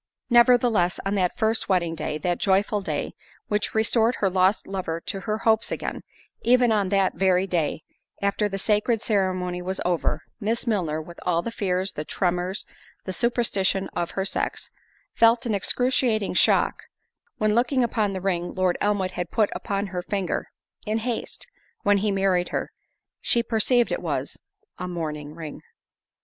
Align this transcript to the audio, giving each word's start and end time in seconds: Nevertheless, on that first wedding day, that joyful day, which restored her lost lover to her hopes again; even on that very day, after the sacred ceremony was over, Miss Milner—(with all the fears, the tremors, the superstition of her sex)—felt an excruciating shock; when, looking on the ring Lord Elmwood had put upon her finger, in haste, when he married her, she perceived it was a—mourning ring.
Nevertheless, 0.31 0.99
on 1.05 1.13
that 1.13 1.37
first 1.37 1.69
wedding 1.69 1.93
day, 1.93 2.17
that 2.17 2.39
joyful 2.39 2.81
day, 2.81 3.13
which 3.49 3.75
restored 3.75 4.15
her 4.15 4.31
lost 4.31 4.65
lover 4.65 4.99
to 5.01 5.19
her 5.19 5.37
hopes 5.37 5.71
again; 5.71 6.01
even 6.41 6.71
on 6.71 6.89
that 6.89 7.13
very 7.13 7.45
day, 7.45 7.83
after 8.19 8.49
the 8.49 8.57
sacred 8.57 9.03
ceremony 9.03 9.61
was 9.61 9.79
over, 9.85 10.23
Miss 10.39 10.65
Milner—(with 10.65 11.19
all 11.21 11.43
the 11.43 11.51
fears, 11.51 11.91
the 11.91 12.03
tremors, 12.03 12.65
the 13.05 13.13
superstition 13.13 13.89
of 13.89 14.09
her 14.17 14.25
sex)—felt 14.25 15.45
an 15.45 15.53
excruciating 15.53 16.33
shock; 16.33 16.81
when, 17.37 17.53
looking 17.53 17.85
on 17.85 18.13
the 18.13 18.21
ring 18.21 18.55
Lord 18.55 18.79
Elmwood 18.81 19.11
had 19.11 19.29
put 19.29 19.51
upon 19.55 19.85
her 19.85 20.01
finger, 20.01 20.47
in 20.83 20.97
haste, 20.97 21.45
when 21.83 21.99
he 21.99 22.09
married 22.11 22.49
her, 22.49 22.71
she 23.19 23.43
perceived 23.43 23.91
it 23.91 24.01
was 24.01 24.39
a—mourning 24.79 25.35
ring. 25.35 25.61